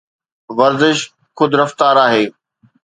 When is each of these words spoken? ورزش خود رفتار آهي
ورزش 0.59 0.97
خود 1.37 1.51
رفتار 1.59 1.95
آهي 2.05 2.25